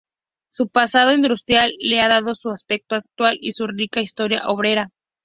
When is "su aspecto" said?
2.33-2.95